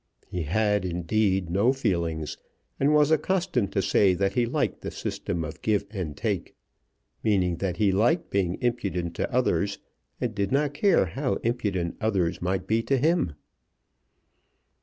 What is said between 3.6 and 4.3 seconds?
to say